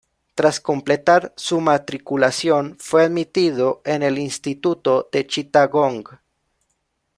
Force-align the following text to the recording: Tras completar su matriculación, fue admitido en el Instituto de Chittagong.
Tras 0.33 0.59
completar 0.59 1.31
su 1.37 1.61
matriculación, 1.61 2.75
fue 2.79 3.03
admitido 3.03 3.83
en 3.85 4.01
el 4.01 4.17
Instituto 4.17 5.07
de 5.11 5.27
Chittagong. 5.27 6.05